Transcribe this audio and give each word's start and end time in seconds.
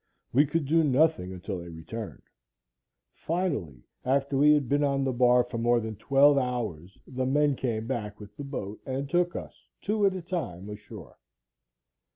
We 0.33 0.47
could 0.47 0.65
do 0.65 0.83
nothing 0.83 1.31
until 1.31 1.59
they 1.59 1.69
returned. 1.69 2.23
Finally, 3.13 3.83
after 4.03 4.35
we 4.35 4.51
had 4.53 4.67
been 4.67 4.83
on 4.83 5.03
the 5.03 5.11
bar 5.13 5.43
for 5.43 5.59
more 5.59 5.79
than 5.79 5.95
twelve 5.97 6.39
hours, 6.39 6.97
the 7.05 7.27
men 7.27 7.55
came 7.55 7.85
back 7.85 8.19
with 8.19 8.35
the 8.35 8.43
boat 8.43 8.81
and 8.83 9.07
took 9.07 9.35
us, 9.35 9.53
two 9.79 10.07
at 10.07 10.15
a 10.15 10.23
time, 10.23 10.67
ashore. 10.71 11.19